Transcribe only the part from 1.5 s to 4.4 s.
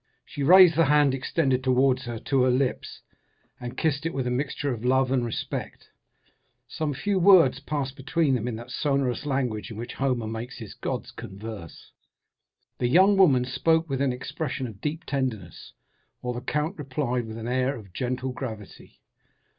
towards her to her lips, and kissed it with a